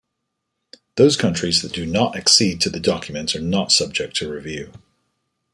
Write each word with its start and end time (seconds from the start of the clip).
Those 0.95 1.15
countries 1.15 1.61
that 1.61 1.73
do 1.73 1.85
not 1.85 2.15
accede 2.15 2.59
to 2.61 2.71
the 2.71 2.79
document 2.79 3.35
are 3.35 3.39
not 3.39 3.71
subject 3.71 4.15
to 4.15 4.31
review. 4.31 4.73